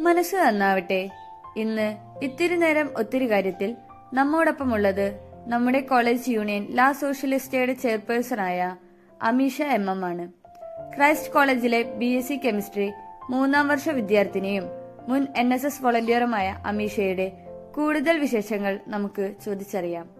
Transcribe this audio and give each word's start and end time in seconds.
മനസ്സ് 0.00 0.36
നന്നാവട്ടെ. 0.36 1.10
ഇന്ന് 1.56 1.96
ഇത്തിരി 2.22 2.56
നേരം 2.56 2.90
ഒത്തിരി 2.96 3.30
കാര്യത്തിൽ 3.30 3.76
നമ്മോടൊപ്പമുള്ളത് 4.14 5.12
നമ്മുടെ 5.46 5.80
കോളേജ് 5.80 6.30
യൂണിയൻ 6.30 6.66
ലാ 6.70 6.92
സോഷ്യലിസ്റ്റയുടെ 6.92 7.72
ചെയർപേഴ്സണായ 7.72 8.76
അമീഷ 9.22 9.62
എം 9.62 9.90
എം 9.90 10.04
ആണ്. 10.04 10.32
ക്രൈസ്റ്റ് 10.96 11.32
കോളേജിലെ 11.32 11.82
ബി 11.82 12.06
എസ് 12.06 12.28
സി 12.28 12.34
കെമിസ്ട്രി 12.34 12.92
മൂന്നാം 13.30 13.68
വർഷ 13.68 13.88
വിദ്യാർത്ഥിനിയും 13.88 14.64
മുൻ 15.08 15.26
എൻ 15.36 15.54
എസ് 15.54 15.66
എസ് 15.66 15.82
വോളണ്ടിയറുമായ 15.82 16.62
അമീഷയുടെ 16.66 17.32
കൂടുതൽ 17.76 18.18
വിശേഷങ്ങൾ 18.18 18.80
നമുക്ക് 18.88 19.34
ചോദിച്ചറിയാം. 19.46 20.10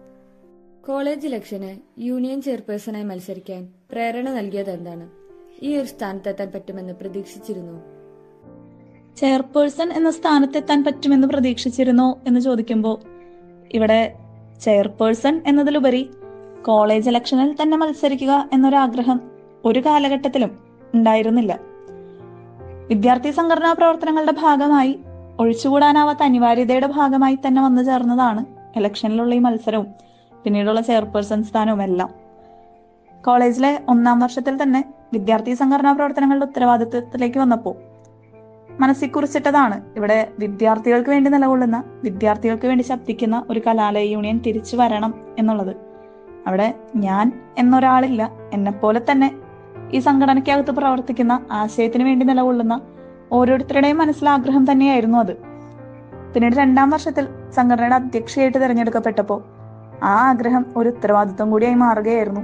കോളേജ് 0.87 1.27
ഇലക്ഷന് 1.27 2.01
യൂണിയൻ 2.01 2.41
ചെയർപേഴ്സണായി 2.41 3.03
മത്സരിക്കാൻ 3.03 3.69
പ്രേരണ 3.91 4.29
നൽകിയത് 4.29 4.69
എന്താണ്? 4.69 5.09
ഈ 5.61 5.77
ഒരു 5.77 5.85
സ്ഥാനത്തെത്താൻ 5.85 6.51
പറ്റുമെന്ന് 6.51 6.93
പ്രതീക്ഷിച്ചിരുന്നു. 6.93 7.94
ചെയർപേഴ്സൺ 9.19 9.93
എന്ന 9.93 10.11
സ്ഥാനത്തെത്താൻ 10.11 10.83
പറ്റുമെന്ന് 10.83 11.27
പ്രതീക്ഷിച്ചിരുന്നോ 11.27 12.17
എന്ന് 12.27 12.41
ചോദിക്കുമ്പോൾ 12.41 12.97
ഇവിടെ 13.71 14.15
ചെയർപേഴ്സൺ 14.63 15.41
എന്നതിലുപരി 15.47 16.09
കോളേജ് 16.61 17.09
ഇലക്ഷനിൽ 17.09 17.55
തന്നെ 17.61 17.77
മത്സരിക്കുക 17.77 18.49
എന്നൊരാഗ്രഹം 18.53 19.21
ഒരു 19.65 19.79
കാലഘട്ടത്തിലും 19.79 20.51
ഉണ്ടായിരുന്നില്ല. 20.93 21.59
വിദ്യാർത്ഥി 22.89 23.31
സംഘടനാ 23.31 23.73
പ്രവർത്തനങ്ങളുടെ 23.73 24.31
ഭാഗമായി 24.31 24.99
ഒഴിച്ചുകൂടാനാവാത്ത 25.39 26.23
അനിവാര്യതയുടെ 26.23 26.87
ഭാഗമായി 26.87 27.37
തന്നെ 27.47 27.61
വന്നു 27.61 27.81
ചേർന്നതാണ് 27.83 28.45
ഇലക്ഷനിലുള്ള 28.77 29.35
ഈ 29.35 29.39
മത്സരവും 29.39 29.87
പിന്നീടുള്ള 30.45 30.81
ചെയർപേഴ്സൺ 30.81 31.43
സ്ഥാനവും 31.43 31.83
എല്ലാം. 31.83 32.09
കോളേജിലെ 33.25 33.79
ഒന്നാം 33.89 34.19
വർഷത്തിൽ 34.19 34.63
തന്നെ 34.63 34.83
വിദ്യാർത്ഥി 35.13 35.53
സംഘടനാ 35.53 35.91
പ്രവർത്തനങ്ങളുടെ 35.91 36.45
ഉത്തരവാദിത്വത്തിലേക്ക് 36.45 37.39
വന്നപ്പോൾ 37.39 37.94
മനസ്സിൽ 38.79 39.07
കുറിച്ചിട്ടതാണ്. 39.07 39.81
ഇവിടെ 39.95 40.31
വിദ്യാർത്ഥികൾക്ക് 40.39 41.09
വേണ്ടി 41.09 41.31
നിലകൊള്ളുന്ന 41.31 41.83
വിദ്യാർത്ഥികൾക്ക് 42.03 42.67
വേണ്ടി 42.67 42.83
ശബ്ദിക്കുന്ന 42.83 43.45
ഒരു 43.49 43.61
കലാലയ 43.67 44.03
യൂണിയൻ 44.03 44.37
തിരിച്ചു 44.37 44.75
വരണം 44.77 45.13
എന്നുള്ളത്. 45.39 45.75
അവിടെ 46.47 46.73
ഞാൻ 46.95 47.31
എന്നൊരാളില്ല 47.57 48.31
എന്നെപ്പോലെ 48.53 49.01
തന്നെ. 49.11 49.35
ഈ 49.93 49.99
സംഘടനയ്ക്കകത്ത് 49.99 50.71
പ്രവർത്തിക്കുന്ന 50.71 51.39
ആശയത്തിന് 51.51 52.03
വേണ്ടി 52.03 52.25
നിലകൊള്ളുന്ന 52.25 52.81
ഓരോരുത്തരുടെയും 53.31 53.97
മനസ്സിലാഗ്രഹം 53.97 54.71
തന്നെയായിരുന്നു 54.71 55.17
അത്. 55.17 55.33
പിന്നീട് 56.33 56.53
രണ്ടാം 56.53 56.89
വർഷത്തിൽ 56.89 57.27
സംഘടനയുടെ 57.55 57.95
അധ്യക്ഷയായിട്ട് 57.95 58.57
തിരഞ്ഞെടുക്കപ്പെട്ടപ്പോൾ 58.57 59.43
ആ 60.03 60.29
ആഗ്രഹം 60.29 60.65
ഒരു 60.77 60.89
ഉത്തരവാദിത്വം 60.89 61.51
കൂടിയായി 61.51 61.75
മാറുകയായിരുന്നു. 61.75 62.41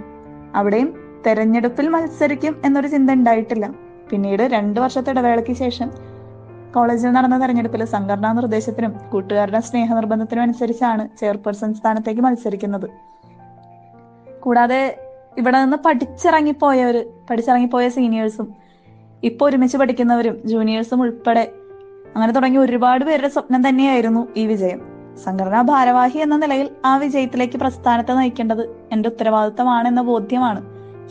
അവിടെയും 0.56 0.94
തെരഞ്ഞെടുപ്പിൽ 1.28 1.88
മത്സരിക്കും 1.88 2.62
എന്നൊരു 2.66 2.88
ചിന്ത 2.88 3.12
ഉണ്ടായിട്ടില്ല. 3.12 3.74
പിന്നീട് 4.10 4.44
രണ്ടു 4.44 4.80
വർഷത്തെ 4.80 5.10
ഇടവേളയ്ക്ക് 5.10 5.52
ശേഷം 5.52 6.11
കോളേജിൽ 6.76 7.12
നടന്ന 7.12 7.42
തെരഞ്ഞെടുപ്പിൽ 7.42 7.86
സംഘടനാ 7.86 8.32
നിർദ്ദേശത്തിനും 8.32 8.94
കൂട്ടുകാരുടെ 9.12 9.60
സ്നേഹ 9.60 9.94
നിർബന്ധത്തിനും 9.94 10.42
അനുസരിച്ചാണ് 10.42 11.18
ചെയർപേഴ്സൺ 11.20 11.74
സ്ഥാനത്തേക്ക് 11.74 12.22
മത്സരിക്കുന്നത്. 12.22 12.88
കൂടാതെ 14.40 14.98
ഇവിടെ 15.38 15.64
നിന്ന് 15.64 15.78
പഠിച്ചിറങ്ങിപ്പോയവര് 15.86 17.06
പഠിച്ചിറങ്ങിപ്പോയ 17.30 17.90
സീനിയേഴ്സും 17.90 18.56
ഇപ്പൊ 19.24 19.50
ഒരുമിച്ച് 19.50 19.78
പഠിക്കുന്നവരും 19.78 20.42
ജൂനിയേഴ്സും 20.46 21.02
ഉൾപ്പെടെ 21.02 21.52
അങ്ങനെ 22.16 22.34
തുടങ്ങി 22.34 22.58
ഒരുപാട് 22.58 23.06
പേരുടെ 23.06 23.28
സ്വപ്നം 23.28 23.70
തന്നെയായിരുന്നു 23.70 24.28
ഈ 24.38 24.46
വിജയം. 24.46 24.80
സംഘടനാ 25.24 25.62
ഭാരവാഹി 25.62 26.18
എന്ന 26.18 26.36
നിലയിൽ 26.36 26.70
ആ 26.86 26.98
വിജയത്തിലേക്ക് 26.98 27.58
പ്രസ്ഥാനത്തെ 27.58 28.14
നയിക്കേണ്ടത് 28.14 28.64
എന്റെ 28.92 29.10
ഉത്തരവാദിത്തമാണ് 29.10 29.88
എന്ന 29.88 30.02
ബോധ്യമാണ് 30.02 30.62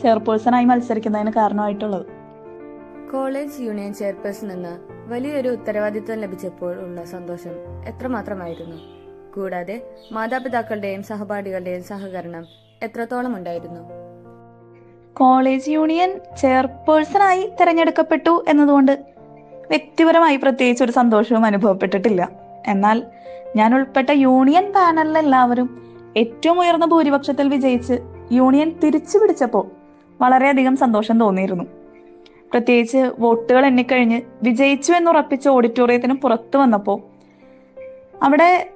ചെയർപേഴ്സണായി 0.01 0.65
മത്സരിക്കുന്നതിന് 0.65 1.31
കാരണമായിട്ടുള്ളത്. 1.31 2.05
കോളേജ് 3.11 3.63
യൂണിയൻ 3.63 3.93
ചെയർപേഴ്സൺ 3.93 4.51
എന്ന 4.51 4.67
വലിയൊരു 5.11 5.49
ഉത്തരവാദിത്വം 5.49 6.19
ലഭിച്ചപ്പോൾ 6.19 6.73
ഉള്ള 6.79 7.05
സന്തോഷം 7.05 7.55
എത്രമാത്രമായിരുന്നു? 7.87 8.77
കൂടാതെ 9.35 9.75
മാതാപിതാക്കളുടെയും 10.11 11.03
സഹപാഠികളുടെയും 11.03 11.83
സഹകരണം 11.83 12.45
എത്രത്തോളം 12.83 13.35
ഉണ്ടായിരുന്നു? 13.35 13.81
കോളേജ് 15.13 15.69
യൂണിയൻ 15.69 16.19
ചെയർപേഴ്സണായി 16.41 17.49
തിരഞ്ഞെടുക്കപ്പെട്ടു 17.61 18.45
എന്നതുകൊണ്ട് 18.47 18.91
വ്യക്തിപരമായി 19.69 20.35
പ്രത്യേകിച്ച് 20.35 20.83
ഒരു 20.83 20.91
സന്തോഷവും 20.91 21.45
അനുഭവപ്പെട്ടിട്ടില്ല. 21.45 22.29
എന്നാൽ 22.67 23.03
ഞാൻ 23.55 23.75
ഉൾപ്പെട്ട 23.75 24.09
യൂണിയൻ 24.11 24.71
പാനലിൽ 24.71 25.17
എല്ലാവരും 25.17 25.69
ഏറ്റവും 26.17 26.59
ഉയർന്ന 26.59 26.85
ഭൂരിപക്ഷത്തിൽ 26.85 27.49
വിജയിച്ച് 27.49 27.93
യൂണിയൻ 28.31 28.79
തിരിച്ചു 28.83 29.17
പിടിച്ചപ്പോൾ 29.17 29.65
വളരെയധികം 30.21 30.77
സന്തോഷം 30.77 31.19
തോന്നിയിരുന്നു. 31.19 31.80
പ്രത്യേകിച്ച് 32.51 33.11
വോട്ടുകൾ 33.19 33.65
എണ്ണിക്കഴിഞ്ഞ് 33.65 34.21
വിജയിച്ചു 34.43 34.93
എന്നുറപ്പിച്ച 34.93 35.47
ഓഡിറ്റോറിയത്തിന് 35.47 36.13
പുറത്തു 36.13 36.57
വന്നപ്പോൾ 36.57 37.01
അവിടെ 38.23 38.69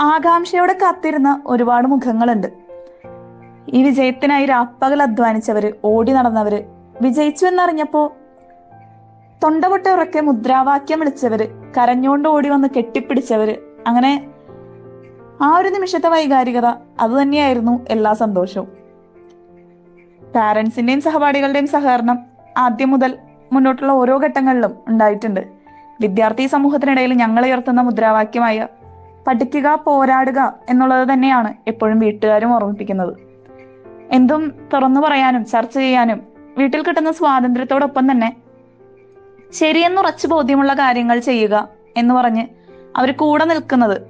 ആകാംക്ഷയോടെ 0.00 0.72
കാത്തിരുന്ന 0.72 1.42
ഒരുപാട് 1.46 1.86
മുഖങ്ങളുണ്ട്. 1.86 2.46
ഈ 3.68 3.82
വിജയത്തിനായി 3.82 4.46
രാപ്പകൽ 4.46 5.02
അധ്വാനിച്ചവര് 5.02 5.72
ഓടി 5.84 6.12
നടന്നവര് 6.12 6.64
വിജയിച്ചു 7.02 7.46
എന്നറിഞ്ഞപ്പോ 7.46 8.12
തൊണ്ടപൊട്ട 9.42 9.86
ഉറക്കെ 9.86 10.20
മുദ്രാവാക്യം 10.20 10.98
വിളിച്ചവര് 10.98 11.48
കരഞ്ഞോണ്ട് 11.78 12.28
ഓടി 12.28 12.48
വന്ന് 12.48 12.68
കെട്ടിപ്പിടിച്ചവര് 12.76 13.56
അങ്ങനെ 13.86 14.30
ആ 15.40 15.56
ഒരു 15.56 15.68
നിമിഷത്തെ 15.68 16.08
വൈകാരികത 16.08 16.66
അത് 17.00 17.22
തന്നെയായിരുന്നു 17.22 17.86
എല്ലാ 17.88 18.12
സന്തോഷവും. 18.12 18.68
പാരന്റ്സിന്റെയും 20.34 21.00
സഹപാഠികളുടെയും 21.00 21.66
സഹകരണം 21.66 22.31
ആദ്യം 22.58 22.90
മുതൽ 22.90 23.18
മുന്നോട്ടുള്ള 23.52 23.92
ഓരോ 23.92 24.18
ഘട്ടങ്ങളിലും 24.18 24.78
ഉണ്ടായിട്ടുണ്ട്. 24.88 25.40
വിദ്യാർത്ഥി 26.00 26.46
സമൂഹത്തിനിടയിൽ 26.46 27.12
ഞങ്ങൾ 27.12 27.46
ഉയർത്തുന്ന 27.46 27.80
മുദ്രാവാക്യമായ 27.80 28.66
പഠിക്കുക 29.26 29.78
പോരാടുക 29.86 30.54
എന്നുള്ളത് 30.68 31.12
തന്നെയാണ് 31.12 31.54
എപ്പോഴും 31.68 31.98
വീട്ടുകാരും 31.98 32.54
ഓർമ്മിപ്പിക്കുന്നത്. 32.54 33.16
എന്തും 34.10 34.52
തുറന്നു 34.72 35.00
പറയാനും 35.00 35.44
ചർച്ച 35.44 35.74
ചെയ്യാനും 35.78 36.22
വീട്ടിൽ 36.58 36.82
കിട്ടുന്ന 36.82 37.12
സ്വാതന്ത്ര്യത്തോടൊപ്പം 37.12 38.10
തന്നെ 38.10 38.36
ശരിയെന്നുറച്ചു 39.52 40.26
ബോധ്യമുള്ള 40.26 40.74
കാര്യങ്ങൾ 40.74 41.18
ചെയ്യുക 41.18 41.68
എന്ന് 41.96 42.14
പറഞ്ഞ് 42.14 42.46
അവർ 42.96 43.12
കൂടെ 43.12 43.44
നിൽക്കുന്നത് 43.44 44.02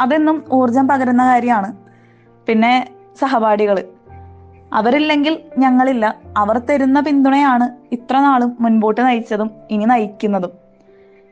അതെന്നും 0.00 0.44
ഊർജം 0.52 0.88
പകരുന്ന 0.88 1.26
കാര്യമാണ്. 1.26 1.76
പിന്നെ 2.48 2.88
സഹപാഠികൾ. 3.18 3.84
അവരില്ലെങ്കിൽ 4.72 5.38
ഞങ്ങളില്ല. 5.58 6.20
അവർ 6.36 6.58
തരുന്ന 6.58 7.00
പിന്തുണയാണ് 7.00 7.70
ഇത്ര 7.92 8.20
നാളും 8.20 8.56
മുൻപോട്ട് 8.60 9.00
നയിച്ചതും 9.00 9.50
ഇനി 9.70 9.84
നയിക്കുന്നതും. 9.84 10.50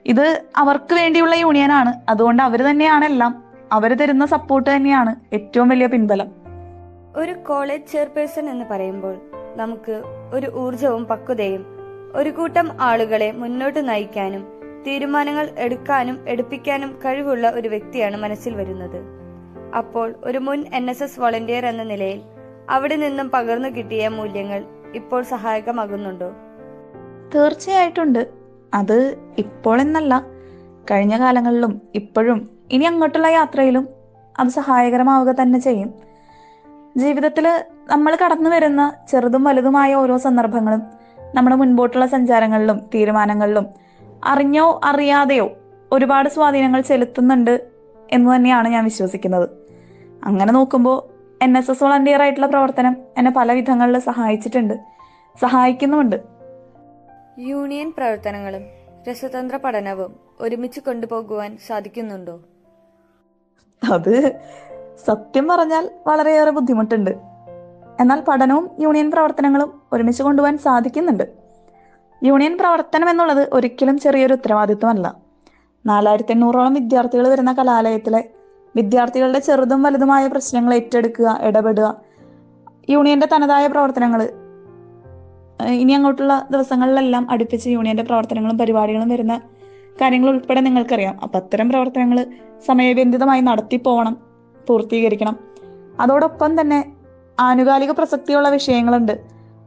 ഇത് 0.06 0.43
അവർക്ക് 0.56 0.95
വേണ്ടിയുള്ള 0.95 1.34
യൂണിയനാണ്. 1.34 1.93
അതുകൊണ്ട് 2.09 2.43
അവർ 2.43 2.62
തന്നെയാണ് 2.62 3.05
എല്ലാം. 3.05 3.45
അവർ 3.73 3.95
തരുന്ന 3.95 4.27
സപ്പോർട്ട് 4.27 4.71
തന്നെയാണ് 4.71 5.34
ഏറ്റവും 5.34 5.69
വലിയ 5.69 5.87
പിൻബലം. 5.87 6.28
ഒരു 7.17 7.33
കോളേജ് 7.33 7.93
ചെയർപേഴ്സൺ 7.93 8.51
എന്ന് 8.51 8.65
പറയുമ്പോൾ 8.65 9.17
നമുക്ക് 9.57 10.03
ഒരു 10.34 10.53
ഊർജവും 10.55 11.05
പക്വതയും 11.05 11.67
ഒരു 12.15 12.31
കൂട്ടം 12.31 12.69
ആളുകളെ 12.81 13.33
മുന്നോട്ട് 13.33 13.89
നയിക്കാനും 13.89 14.47
തീരുമാനങ്ങൾ 14.87 15.49
എടുക്കാനും 15.59 16.28
എടുപ്പിക്കാനും 16.28 16.99
കഴിവുള്ള 17.05 17.51
ഒരു 17.51 17.69
വ്യക്തിയാണ് 17.69 18.17
മനസ്സിൽ 18.17 18.55
വരുന്നത്. 18.55 19.01
അപ്പോൾ 19.77 20.15
ഒരു 20.25 20.39
മുൻ 20.39 20.65
എൻ 20.75 20.91
എസ് 20.91 21.03
എസ് 21.03 21.21
വോളണ്ടിയർ 21.21 21.67
എന്ന 21.67 21.83
നിലയിൽ 21.83 22.21
അവിടെ 22.71 22.97
നിന്നും 22.97 23.31
പകർന്നു 23.31 23.69
കിട്ടിയ 23.69 24.09
മൂല്യങ്ങൾ 24.09 24.65
ഇപ്പോൾ 24.95 25.23
സഹായകമാകുന്നുണ്ടോ? 25.23 26.33
തീർച്ചയായിട്ടുണ്ട്. 27.35 28.29
അത് 28.75 29.19
ഇപ്പോൾ 29.39 29.81
എന്നല്ല. 29.81 30.27
കഴിഞ്ഞ 30.91 31.19
കാലങ്ങളിലും 31.19 31.81
ഇപ്പോഴും 31.95 32.51
ഇനി 32.71 32.85
അങ്ങോട്ടുള്ള 32.85 33.27
യാത്രയിലും 33.27 33.89
അത് 34.39 34.49
സഹായകരമാവുക 34.49 35.35
തന്നെ 35.35 35.59
ചെയ്യും. 35.59 35.95
ജീവിതത്തിൽ 36.97 37.65
നമ്മൾ 37.89 38.19
കടന്നു 38.25 38.51
വരുന്ന 38.51 38.93
ചെറുതും 39.11 39.45
വലുതുമായ 39.45 39.95
ഓരോ 39.95 40.17
സന്ദർഭങ്ങളും 40.17 40.83
നമ്മുടെ 41.35 41.57
മുൻപോട്ടുള്ള 41.57 42.07
സഞ്ചാരങ്ങളിലും 42.07 42.81
തീരുമാനങ്ങളിലും 42.95 43.67
അറിഞ്ഞോ 44.25 44.81
അറിയാതെയോ 44.85 45.51
ഒരുപാട് 45.93 46.28
സ്വാധീനങ്ങൾ 46.28 46.81
ചെലുത്തുന്നുണ്ട് 46.81 47.69
എന്ന് 48.13 48.37
തന്നെയാണ് 48.37 48.69
ഞാൻ 48.69 48.84
വിശ്വസിക്കുന്നത്. 48.84 49.49
അങ്ങനെ 50.25 50.53
നോക്കുമ്പോൾ 50.53 51.09
എൻ 51.42 51.59
എസ് 51.59 51.71
എസ് 51.71 51.84
വോളണ്ടിയർ 51.84 52.22
ആയിട്ടുള്ള 52.22 52.47
പ്രവർത്തനം 52.47 52.97
എന്നെ 53.19 53.31
പല 53.31 53.53
വിധങ്ങളിൽ 53.53 53.98
സഹായിച്ചിട്ടുണ്ട്. 53.98 54.75
സഹായിക്കുന്നുമുണ്ട്. 55.41 56.16
യൂണിയൻ 57.39 57.92
പ്രവർത്തനങ്ങളും 57.97 58.63
രസതന്ത്ര 59.10 59.57
പഠനവും 59.57 60.16
ഒരുമിച്ച് 60.41 60.81
കൊണ്ടുപോകുവാൻ 60.81 61.59
സാധിക്കുന്നുണ്ടോ? 61.66 62.41
അത് 63.92 64.41
സത്യം 65.04 65.48
പറഞ്ഞാൽ 65.48 65.91
വളരെയേറെ 66.07 66.51
ബുദ്ധിമുട്ടുണ്ട്. 66.51 67.10
എന്നാൽ 68.01 68.21
പഠനവും 68.21 68.71
യൂണിയൻ 68.81 69.10
പ്രവർത്തനങ്ങളും 69.10 69.83
ഒരുമിച്ച് 69.92 70.22
കൊണ്ടുപോകാൻ 70.22 70.59
സാധിക്കുന്നുണ്ട്. 70.59 71.33
യൂണിയൻ 72.25 72.59
പ്രവർത്തനം 72.59 73.10
എന്നുള്ളത് 73.10 73.48
ഒരിക്കലും 73.53 73.98
ചെറിയൊരു 73.98 74.33
ഉത്തരവാദിത്വമല്ല. 74.33 75.15
നാലായിരത്തി 75.87 76.33
എണ്ണൂറോളം 76.33 76.75
വിദ്യാർത്ഥികൾ 76.75 77.28
വരുന്ന 77.28 77.53
കലാലയത്തിലെ 77.53 78.31
വിദ്യാർത്ഥികളുടെ 78.77 79.39
ചെറുതും 79.39 79.83
വലുതുമായ 79.83 80.27
പ്രശ്നങ്ങൾ 80.27 80.75
ഏറ്റെടുക്കുക 80.75 81.39
ഇടപെടുക. 81.43 82.01
യൂണിയന്റെ 82.91 83.28
തനതായ 83.33 83.67
പ്രവർത്തനങ്ങൾ. 83.67 84.31
ഇനി 85.65 85.93
അങ്ങോട്ടുള്ള 85.93 86.47
ദിവസങ്ങളിലെല്ലാം 86.51 87.31
അടുപ്പിച്ച് 87.31 87.69
യൂണിയന്റെ 87.69 88.03
പ്രവർത്തനങ്ങളും 88.03 88.59
പരിപാടികളും 88.59 89.09
വരുന്ന 89.09 89.41
കാര്യങ്ങൾ 90.01 90.28
ഉൾപ്പെടെ 90.28 90.61
നിങ്ങൾക്കറിയാം. 90.61 91.19
അപ്പം 91.22 91.37
അത്തരം 91.37 91.69
പ്രവർത്തനങ്ങൾ 91.69 92.27
സമയബന്ധിതമായി 92.67 93.41
നടത്തിപ്പോവണം 93.41 94.17
പൂർത്തീകരിക്കണം. 94.67 95.37
അതോടൊപ്പം 96.01 96.61
തന്നെ 96.61 96.93
ആനുകാലിക 97.41 97.91
പ്രസക്തിയുള്ള 97.91 98.49
വിഷയങ്ങളുണ്ട്. 98.49 99.21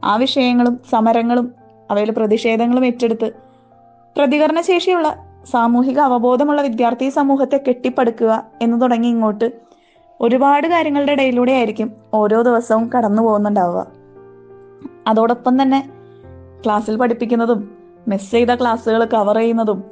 ആ 0.04 0.16
വിഷയങ്ങളും 0.16 0.80
സമരങ്ങളും 0.90 1.54
അവയിൽ 1.90 2.10
പ്രതിഷേധങ്ങളും 2.10 2.86
ഏറ്റെടുത്ത് 2.86 3.30
പ്രതികരണശേഷിയുള്ള 4.16 5.33
സാമൂഹിക 5.50 5.98
അവബോധമുള്ള 5.98 6.62
വിദ്യാർത്ഥി 6.62 7.08
സമൂഹത്തെ 7.08 7.60
കെട്ടിപ്പടുക്കുക 7.68 8.46
എന്ന് 8.62 8.80
തുടങ്ങി 8.80 9.08
ഇങ്ങോട്ട്. 9.08 9.52
ഒരുപാട് 10.20 10.66
കാര്യങ്ങളുടെ 10.66 11.12
ഇടയിലൂടെ 11.12 11.52
ആയിരിക്കും 11.52 11.92
ഓരോ 12.14 12.42
ദിവസവും 12.42 12.90
കടന്നു 12.96 13.22
പോകുന്നുണ്ടാവുക. 13.22 13.86
അതോടൊപ്പം 15.06 15.62
തന്നെ 15.62 15.90
ക്ലാസ്സിൽ 16.64 16.96
പഠിപ്പിക്കുന്നതും 16.96 17.76
മിസ് 18.08 18.30
ചെയ്ത 18.30 18.54
ക്ലാസ്സുകൾ 18.54 19.04
കവർ 19.04 19.36
ചെയ്യുന്നതും 19.36 19.84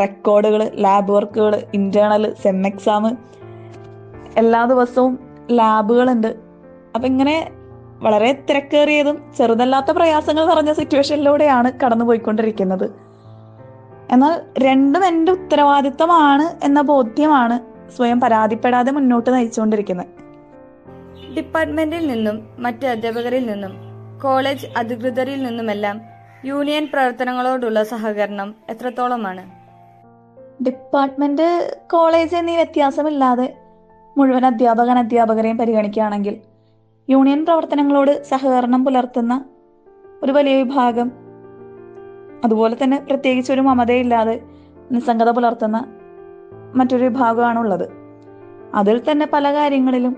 റെക്കോർഡുകൾ 0.00 0.70
ലാബ് 0.74 1.12
വർക്കുകൾ 1.12 1.62
ഇന്റേണൽ 1.74 2.34
സെം 2.42 2.66
എക്സാം 2.66 3.16
എല്ലാ 4.36 4.64
ദിവസവും 4.64 5.18
ലാബുകളുണ്ട് 5.50 6.36
അപ്പം 6.94 7.06
ഇങ്ങനെ 7.06 7.50
വളരെ 8.02 8.44
തിരക്കേറിയതും 8.50 9.32
ചെറുതല്ലാത്ത 9.38 9.90
പ്രയാസങ്ങൾ 9.90 10.46
നിറഞ്ഞ 10.46 10.72
സിറ്റുവേഷനിലൂടെയാണ് 10.72 11.72
കടന്നു 11.84 12.04
പോയിക്കൊണ്ടിരിക്കുന്നത് 12.04 13.11
എന്നാൽ 14.10 14.40
രണ്ടും 14.58 15.06
എന്റെ 15.06 15.32
ഉത്തരവാദിത്തമാണ് 15.32 16.64
എന്ന 16.64 16.80
ബോധ്യമാണ് 16.80 17.72
സ്വയം 17.96 18.20
പരാതിപ്പെടാതെ 18.20 18.92
മുന്നോട്ട് 18.92 19.30
നയിച്ചുകൊണ്ടിരിക്കുന്നത്. 19.30 20.06
ഡിപ്പാർട്ട്മെന്റിൽ 21.36 22.06
നിന്നും 22.06 22.48
മറ്റ് 22.58 22.86
അധ്യാപകരിൽ 22.86 23.46
നിന്നും 23.46 23.72
കോളേജ് 24.22 24.66
അധികൃതരിൽ 24.76 25.42
നിന്നുമെല്ലാം 25.42 26.00
യൂണിയൻ 26.44 26.88
പ്രവർത്തനങ്ങളോടുള്ള 26.92 27.82
സഹകരണം 27.82 28.54
എത്രത്തോളമാണ്? 28.70 29.62
ഡിപ്പാർട്ട്മെന്റ് 30.64 31.76
കോളേജ് 31.92 32.36
എന്നീ 32.36 32.56
വ്യത്യാസമില്ലാതെ 32.56 33.56
മുഴുവൻ 34.18 34.46
അധ്യാപകൻ 34.46 34.98
അധ്യാപകരെയും 34.98 35.58
പരിഗണിക്കുകയാണെങ്കിൽ 35.58 36.40
യൂണിയൻ 37.10 37.44
പ്രവർത്തനങ്ങളോട് 37.44 38.22
സഹകരണം 38.22 38.84
പുലർത്തുന്ന 38.84 39.44
ഒരു 40.22 40.32
വലിയ 40.32 40.62
വിഭാഗം 40.62 41.12
അതുപോലെ 42.44 42.76
തന്നെ 42.82 42.98
പ്രത്യേകിച്ച് 43.08 43.52
ഒരു 43.52 43.60
മമതയില്ലാതെ 43.60 44.40
നിസ്സംഗത 44.92 45.30
പുലർത്തുന്ന 45.30 45.84
മറ്റൊരു 46.74 47.04
വിഭാഗമാണുള്ളത്. 47.04 47.88
അതിൽ 48.74 49.02
തന്നെ 49.10 49.26
പല 49.32 49.54
കാര്യങ്ങളിലും 49.54 50.16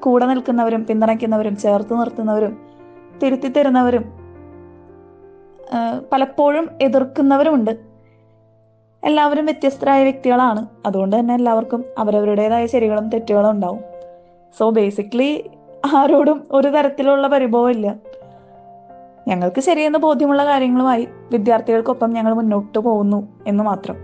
കൂടെ 0.00 0.26
നിൽക്കുന്നവരും 0.26 0.86
പിന്തുണയ്ക്കുന്നവരും 0.86 1.56
ചേർത്ത് 1.56 2.00
നിർത്തുന്നവരും 2.00 2.58
തിരുത്തി 3.22 3.48
തരുന്നവരും 3.48 4.04
പലപ്പോഴും 6.12 6.68
എതിർക്കുന്നവരുമുണ്ട്. 6.82 7.72
എല്ലാവരും 9.04 9.44
വ്യത്യസ്തരായ 9.44 10.02
വ്യക്തികളാണ്. 10.02 10.66
അതുകൊണ്ട് 10.86 11.20
തന്നെ 11.20 11.34
എല്ലാവർക്കും 11.34 11.84
അവരവരുടേതായ 11.98 12.66
ശരികളും 12.66 13.08
തെറ്റുകളും 13.08 13.50
ഉണ്ടാവും. 13.50 13.80
സോ 14.58 14.70
ബേസിക്കലി 14.70 15.50
ആരോടും 15.94 16.38
ഒരു 16.50 16.68
തരത്തിലുള്ള 16.68 17.26
പരിഭവം 17.28 17.70
ഇല്ല 17.70 17.96
ഞങ്ങൾക്ക് 19.28 19.60
ശരിയെന്ന് 19.60 19.98
ബോധ്യമുള്ള 19.98 20.44
കാര്യങ്ങളുമായി 20.44 21.08
വിദ്യാർത്ഥികൾക്കൊപ്പം 21.32 22.12
ഞങ്ങൾ 22.12 22.34
മുന്നോട്ട് 22.34 22.78
പോകുന്നു 22.78 23.28
എന്ന് 23.46 23.64
മാത്രം. 23.64 23.96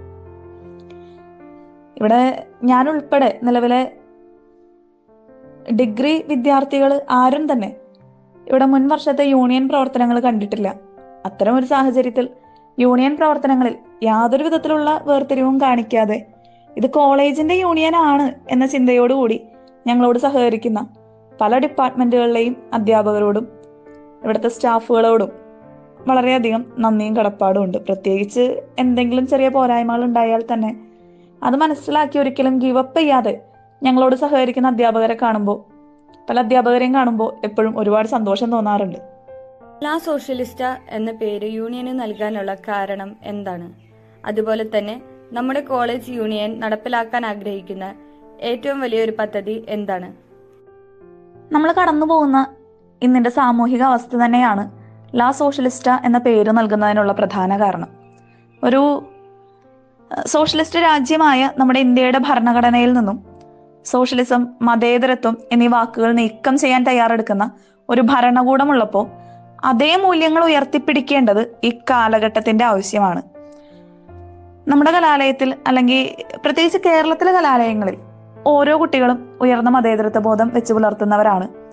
ഇവിടെ 1.97 2.49
ഞാൻ 2.65 2.89
ഉൾപ്പെടെ 2.89 3.41
നിലവിലെ 3.43 3.93
ഡിഗ്രി 5.75 6.25
വിദ്യാർത്ഥികൾ 6.29 7.01
ആരും 7.11 7.53
തന്നെ 7.53 7.77
ഇവിടെ 8.49 8.65
മുൻ 8.65 8.89
വർഷത്തെ 8.89 9.25
യൂണിയൻ 9.25 9.69
പ്രവർത്തനങ്ങൾ 9.69 10.21
കണ്ടിട്ടില്ല. 10.21 10.75
അത്തരം 11.27 11.57
ഒരു 11.57 11.65
സാഹചര്യത്തിൽ 11.65 12.29
യൂണിയൻ 12.79 13.17
പ്രവർത്തനങ്ങളിൽ 13.17 13.75
യാതൊരു 14.03 14.45
വിധത്തിലുള്ള 14.45 15.03
വേർതിരിവും 15.07 15.61
കാണിക്കാതെ 15.61 16.27
ഇത് 16.77 16.91
കോളേജിന്റെ 16.91 17.55
യൂണിയൻ 17.55 17.97
ആണ് 17.97 18.35
എന്ന 18.51 18.67
ചിന്തയോടുകൂടി 18.67 19.41
ഞങ്ങളോട് 19.87 20.19
സഹകരിക്കുന്ന 20.19 20.87
പല 21.41 21.59
ഡിപ്പാർട്ട്മെന്റുകളിലെയും 21.59 22.57
അധ്യാപകരോടും 22.73 23.64
ഇവിടുത്തെ 24.25 24.49
സ്റ്റാഫുകളോടും 24.49 25.33
വളരെയധികം 26.09 26.73
നന്ദിയും 26.79 27.17
കടപ്പാടും 27.17 27.65
ഉണ്ട്. 27.65 27.79
പ്രത്യേകിച്ച് 27.79 28.61
എന്തെങ്കിലും 28.79 29.27
ചെറിയ 29.27 29.49
പോരായ്മകൾ 29.49 30.05
ഉണ്ടായാൽ 30.05 30.45
തന്നെ 30.53 30.77
അത് 31.43 31.55
മനസ്സിലാക്കി 31.55 32.19
ഒരിക്കലും 32.19 32.59
ഗിവ് 32.59 32.79
അപ്പ് 32.79 32.99
ചെയ്യാതെ 32.99 33.41
ഞങ്ങളോട് 33.83 34.17
സഹകരിക്കുന്ന 34.17 34.69
അധ്യാപകരെ 34.69 35.17
കാണുമ്പോൾ 35.23 35.75
പല 36.31 36.39
അധ്യാപകരെയും 36.39 36.95
കാണുമ്പോൾ 36.95 37.35
എപ്പോഴും 37.45 37.79
ഒരുപാട് 37.79 38.09
സന്തോഷം 38.09 38.53
തോന്നാറുണ്ട്. 38.53 38.99
ലാ 39.85 39.99
സോഷ്യലിസ്റ്റ 39.99 40.63
എന്ന 40.89 41.13
പേര് 41.13 41.47
യൂണിയന് 41.47 42.01
നൽകാനുള്ള 42.01 42.55
കാരണം 42.55 43.17
എന്താണ്? 43.23 43.73
അതുപോലെ 44.27 44.65
തന്നെ 44.79 45.03
നമ്മുടെ 45.33 45.61
കോളേജ് 45.61 46.11
യൂണിയൻ 46.11 46.61
നടപ്പിലാക്കാൻ 46.61 47.27
ആഗ്രഹിക്കുന്ന 47.27 47.95
ഏറ്റവും 48.41 48.81
വലിയൊരു 48.81 49.13
പദ്ധതി 49.19 49.65
എന്താണ്? 49.69 50.15
നമ്മൾ 51.55 51.73
കടന്നു 51.73 52.07
പോകുന്ന 52.07 52.47
ഇന്നിന്റെ 53.03 53.31
സാമൂഹിക 53.31 53.83
അവസ്ഥ 53.83 54.17
തന്നെയാണ് 54.17 54.71
ലാ 55.17 55.31
സോഷ്യലിസ്റ്റ 55.31 55.91
എന്ന 56.05 56.19
പേര് 56.19 56.51
നൽകുന്നതിനുള്ള 56.51 57.13
പ്രധാന 57.13 57.61
കാരണം. 57.61 57.89
ഒരു 58.65 59.03
സോഷ്യലിസ്റ്റ് 60.27 60.79
രാജ്യമായ 60.79 61.51
നമ്മുടെ 61.59 61.81
ഇന്ത്യയുടെ 61.81 62.19
ഭരണഘടനയിൽ 62.19 62.93
നിന്നും 62.93 63.25
സോഷ്യലിസം 63.85 64.47
മതേതരത്വം 64.63 65.39
എന്നീ 65.53 65.67
വാക്കുകൾ 65.67 66.13
നീക്കം 66.13 66.59
ചെയ്യാൻ 66.59 66.85
തയ്യാറെടുക്കുന്ന 66.85 67.51
ഒരു 67.89 68.01
ഭരണകൂടമുള്ളപ്പോൾ 68.01 69.07
അതേ 69.65 69.97
മൂല്യങ്ങൾ 69.97 70.45
ഉയർത്തിപ്പിടിക്കേണ്ടത് 70.45 71.57
ഈ 71.65 71.71
കാലഘട്ടത്തിന്റെ 71.91 72.65
ആവശ്യമാണ്. 72.65 73.23
നമ്മുടെ 74.69 74.91
കലാലയത്തിൽ 74.91 75.55
അല്ലെങ്കിൽ 75.67 76.25
പ്രത്യേകിച്ച് 76.45 76.79
കേരളത്തിലെ 76.87 77.33
കലാലയങ്ങളിൽ 77.33 77.97
ഓരോ 78.47 78.81
കുട്ടികളും 78.81 79.39
ഉയർന്ന 79.41 79.71
മതേതരത്വ 79.71 80.21
ബോധം 80.21 80.51
വെച്ച് 80.55 80.73
പുലർത്തുന്നവരാണ്. 80.73 81.64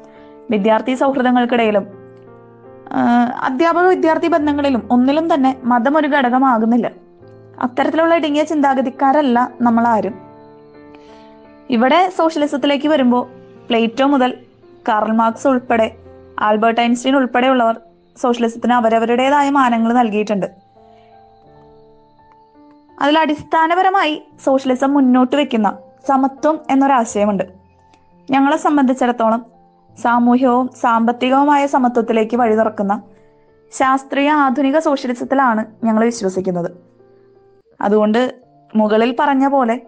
വിദ്യാർത്ഥി 0.50 0.94
സൗഹൃദങ്ങൾക്കിടയിലും 0.94 2.02
അധ്യാപക 3.40 3.86
വിദ്യാർത്ഥി 3.86 4.28
ബന്ധങ്ങളിലും 4.28 4.88
ഒന്നിലും 4.92 5.34
തന്നെ 5.34 5.62
മതം 5.64 5.98
ഒരു 5.98 6.08
ഘടകമാകുന്നില്ല. 6.08 6.92
അത്തരത്തിലുള്ള 7.62 8.16
ഇടുങ്ങിയ 8.16 8.44
ചിന്താഗതിക്കാരല്ല 8.44 9.52
നമ്മൾ 9.62 9.88
ആരും 9.88 10.14
ഇവിടെ 11.70 12.12
സോഷ്യലിസത്തിലേക്ക് 12.18 12.88
വരുമ്പോൾ 12.88 13.28
പ്ലേറ്റോ 13.68 14.06
മുതൽ 14.06 14.38
കാർൽ 14.88 15.12
മാർക്സ് 15.12 15.48
ഉൾപ്പെടെ 15.48 15.98
ആൽബർട്ട് 16.40 16.82
ഐൻസ്റ്റീൻ 16.82 17.16
ഉൾപ്പെടെയുള്ളവർ 17.16 17.80
സോഷ്യലിസത്തിന് 18.22 18.74
അവരവരുടേതായ 18.74 19.50
മാനങ്ങൾ 19.50 19.94
നൽകിയിട്ടുണ്ട്. 19.94 20.46
അതിൽ 23.02 23.20
അടിസ്ഥാനപരമായി 23.20 24.24
സോഷ്യലിസം 24.46 24.94
മുന്നോട്ട് 24.94 25.36
വെക്കുന്ന 25.36 25.78
സമത്വം 26.08 26.60
എന്നൊരാശയമുണ്ട്. 26.70 27.44
ഞങ്ങളെ 28.32 28.58
സംബന്ധിച്ചിടത്തോളം 28.58 29.51
സാമൂഹികവും 29.98 30.70
സാമ്പത്തികവുമായ 30.82 31.68
സമത്വത്തിലേക്ക് 31.68 32.38
വഴി 32.38 32.56
തുറക്കുന്ന 32.56 33.02
ശാസ്ത്രീയ 33.72 34.32
ആധുനിക 34.32 34.80
സോഷ്യലിസത്തിലാണ് 34.80 35.66
ഞങ്ങൾ 35.84 36.06
വിശ്വസിക്കുന്നത്. 36.06 36.72
അതുകൊണ്ട് 37.82 38.36
മുകളിൽ 38.76 39.16
പറഞ്ഞ 39.20 39.48
പോലെ 39.48 39.82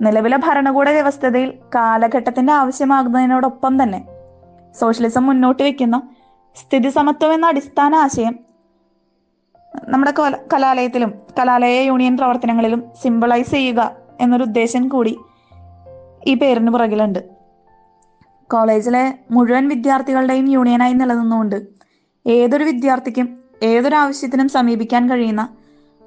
നിലവിലെ 0.00 0.36
ഭരണകൂട 0.36 0.88
വ്യവസ്ഥതയിൽ 0.88 1.54
കാലഘട്ടത്തിന്റെ 1.74 2.52
ആവശ്യമാകുന്നതിനോടൊപ്പം 2.52 3.82
തന്നെ 3.82 4.04
സോഷ്യലിസം 4.80 5.26
മുന്നോട്ട് 5.26 5.62
വെക്കുന്ന 5.62 6.02
സ്ഥിതി 6.56 6.88
സമത്വം 6.88 7.32
എന്ന 7.32 7.46
അടിസ്ഥാന 7.46 7.94
ആശയം 7.94 8.38
നമ്മുടെ 9.88 10.14
കല- 10.18 10.38
കലാലയത്തിലും 10.54 11.14
കലാലയ 11.38 11.80
യൂണിയൻ 11.80 12.16
പ്രവർത്തനങ്ങളിലും 12.16 12.84
സിമ്പിളൈസ് 13.02 13.50
ചെയ്യുക 13.50 13.96
എന്നൊരു 14.20 14.42
ഉദ്ദേശം 14.42 14.88
കൂടി 14.88 15.18
ഈ 16.26 16.34
പേരിന് 16.34 16.70
പുറകിലുണ്ട്. 16.70 17.35
കോളേജിലെ 18.50 19.18
മുഴുവൻ 19.30 19.68
വിദ്യാർത്ഥികളുടെയും 19.68 20.46
യൂണിയനായി 20.46 20.92
നിലനിന്നുകൊണ്ട് 20.92 21.56
ഏതൊരു 22.26 22.64
വിദ്യാർത്ഥിക്കും 22.64 23.38
ഏതൊരു 23.62 23.94
ആവശ്യത്തിനും 23.94 24.48
സമീപിക്കാൻ 24.48 25.10
കഴിയുന്ന 25.10 25.48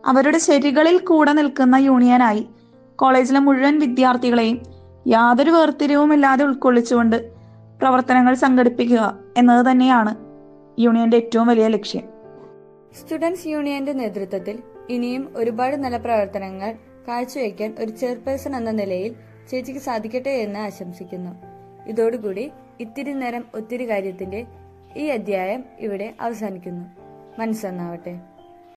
അവരുടെ 0.06 0.38
ശരികളിൽ 0.38 0.98
കൂടെ 0.98 1.34
നിൽക്കുന്ന 1.34 1.76
യൂണിയനായി 1.76 2.50
കോളേജിലെ 2.96 3.40
മുഴുവൻ 3.40 3.80
വിദ്യാർത്ഥികളെയും 3.80 4.62
യാതൊരു 5.08 5.52
വേർതിരിവുമില്ലാതെ 5.52 6.44
ഉൾക്കൊള്ളിച്ചുകൊണ്ട് 6.44 7.32
പ്രവർത്തനങ്ങൾ 7.80 8.34
സംഘടിപ്പിക്കുക 8.34 9.20
എന്നത് 9.38 9.72
തന്നെയാണ് 9.72 10.16
യൂണിയന്റെ 10.82 11.18
ഏറ്റവും 11.18 11.48
വലിയ 11.48 11.68
ലക്ഷ്യം. 11.68 12.02
സ്റ്റുഡൻസ് 13.00 13.48
യൂണിയന്റെ 13.48 13.94
നേതൃത്വത്തിൽ 13.94 14.60
ഇനിയും 14.90 15.34
ഒരുപാട് 15.36 15.76
നല്ല 15.76 15.98
പ്രവർത്തനങ്ങൾ 15.98 16.76
കാഴ്ചവെക്കാൻ 17.08 17.76
ഒരു 17.80 17.92
ചെയർപേഴ്സൺ 17.92 18.56
എന്ന 18.56 18.72
നിലയിൽ 18.72 19.16
ചേച്ചിക്ക് 19.52 19.80
സാധിക്കട്ടെ 19.80 20.30
എന്ന് 20.30 20.60
ആശംസിക്കുന്നു. 20.60 21.49
ഇതോടുകൂടി 21.90 22.52
ഇത്തിരി 22.80 23.14
നേരം 23.14 23.46
ഒത്തിരി 23.56 23.90
കാര്യത്തിന്റെ 23.90 24.46
ഈ 24.98 25.06
അധ്യായം 25.08 25.64
ഇവിടെ 25.80 26.14
അവസാനിക്കുന്നു. 26.22 26.86
മനസ്സന്നാവട്ടെ. 27.40 28.14